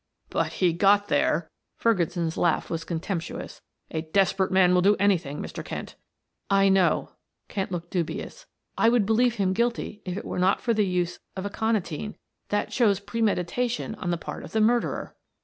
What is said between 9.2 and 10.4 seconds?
him guilty if it were